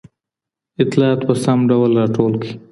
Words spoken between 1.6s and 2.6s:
ډول راټول کړئ.